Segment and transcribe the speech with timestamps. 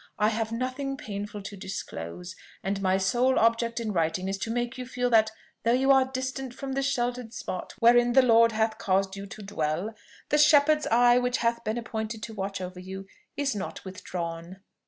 [0.17, 4.75] I have nothing painful to disclose; and my sole object in writing is to make
[4.75, 5.29] you feel that
[5.61, 9.43] though you are distant from the sheltered spot wherein the Lord hath caused you to
[9.43, 9.93] dwell,
[10.29, 13.05] the shepherd's eye which hath been appointed to watch over you
[13.37, 14.61] is not withdrawn.